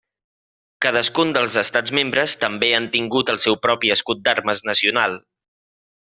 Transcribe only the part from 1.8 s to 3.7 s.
membres també han tingut el seu